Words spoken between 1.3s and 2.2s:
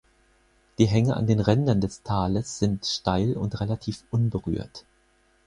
Rändern des